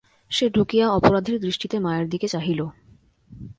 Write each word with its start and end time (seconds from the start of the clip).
সে 0.31 0.45
ঢুকিয়া 0.49 0.85
অপরাধীর 0.89 1.37
দৃষ্টিতে 1.39 1.77
মায়ের 1.79 2.07
দিকে 2.09 2.27
চাহিল। 2.27 2.61